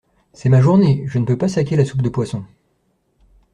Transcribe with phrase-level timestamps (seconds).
[0.33, 1.03] C’est ma journée.
[1.05, 2.43] Je peux pas saquer la soupe de poisson.